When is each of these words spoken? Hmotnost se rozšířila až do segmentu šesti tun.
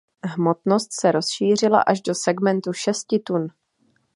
Hmotnost 0.23 0.93
se 1.01 1.11
rozšířila 1.11 1.81
až 1.81 2.01
do 2.01 2.15
segmentu 2.15 2.73
šesti 2.73 3.19
tun. 3.19 3.47